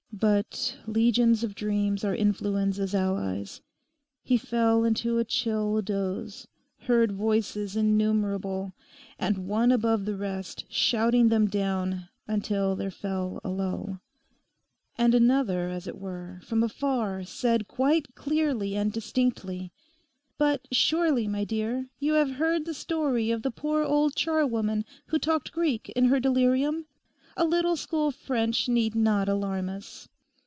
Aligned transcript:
But 0.13 0.77
legions 0.85 1.43
of 1.43 1.55
dreams 1.55 2.03
are 2.03 2.13
Influenza's 2.13 2.93
allies. 2.93 3.61
He 4.21 4.37
fell 4.37 4.83
into 4.83 5.17
a 5.17 5.23
chill 5.25 5.81
doze, 5.81 6.47
heard 6.81 7.11
voices 7.13 7.75
innumerable, 7.75 8.73
and 9.17 9.47
one 9.47 9.71
above 9.71 10.05
the 10.05 10.15
rest, 10.15 10.65
shouting 10.69 11.29
them 11.29 11.47
down, 11.47 12.09
until 12.27 12.75
there 12.75 12.91
fell 12.91 13.41
a 13.43 13.49
lull. 13.49 13.99
And 14.95 15.15
another, 15.15 15.69
as 15.71 15.87
it 15.87 15.97
were, 15.97 16.41
from 16.43 16.61
afar 16.61 17.23
said 17.23 17.67
quite 17.67 18.13
clearly 18.13 18.75
and 18.75 18.91
distinctly, 18.93 19.71
'But 20.37 20.67
surely, 20.71 21.27
my 21.27 21.45
dear, 21.45 21.89
you 21.97 22.13
have 22.13 22.31
heard 22.33 22.65
the 22.65 22.75
story 22.75 23.31
of 23.31 23.41
the 23.41 23.49
poor 23.49 23.81
old 23.83 24.15
charwoman 24.15 24.85
who 25.07 25.17
talked 25.17 25.51
Greek 25.51 25.89
in 25.95 26.05
her 26.05 26.19
delirium? 26.19 26.85
A 27.37 27.45
little 27.45 27.77
school 27.77 28.11
French 28.11 28.67
need 28.67 28.93
not 28.93 29.27
alarm 29.29 29.69
us. 29.69 30.09